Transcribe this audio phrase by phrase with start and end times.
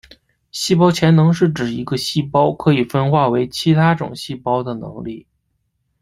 [0.51, 5.27] 细胞潜能是指一个细胞可以分化为其他种细胞的能力。